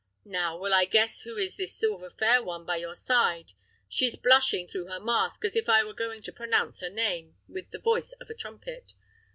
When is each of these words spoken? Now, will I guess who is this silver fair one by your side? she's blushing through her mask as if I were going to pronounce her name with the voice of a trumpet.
Now, 0.25 0.57
will 0.57 0.73
I 0.73 0.85
guess 0.85 1.21
who 1.21 1.37
is 1.37 1.57
this 1.57 1.75
silver 1.75 2.09
fair 2.09 2.41
one 2.41 2.65
by 2.65 2.77
your 2.77 2.95
side? 2.95 3.51
she's 3.87 4.15
blushing 4.17 4.67
through 4.67 4.87
her 4.87 4.99
mask 4.99 5.45
as 5.45 5.55
if 5.55 5.69
I 5.69 5.83
were 5.83 5.93
going 5.93 6.23
to 6.23 6.33
pronounce 6.33 6.79
her 6.79 6.89
name 6.89 7.35
with 7.47 7.69
the 7.69 7.77
voice 7.77 8.11
of 8.13 8.27
a 8.27 8.33
trumpet. 8.33 8.93